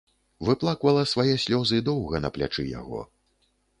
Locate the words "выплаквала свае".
0.47-1.35